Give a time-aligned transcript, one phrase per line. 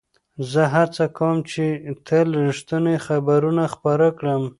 [0.51, 1.65] زه هڅه کوم چې
[2.07, 4.43] تل رښتیني خبرونه خپاره کړم.